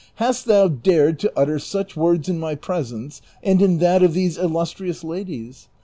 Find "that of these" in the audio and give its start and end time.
3.77-4.35